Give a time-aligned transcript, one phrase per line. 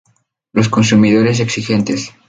[0.51, 2.11] Los consumidores exigentes.